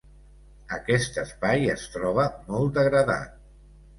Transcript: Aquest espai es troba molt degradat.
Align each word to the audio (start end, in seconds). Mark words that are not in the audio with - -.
Aquest 0.77 1.19
espai 1.23 1.67
es 1.75 1.85
troba 1.97 2.25
molt 2.47 2.75
degradat. 2.79 3.37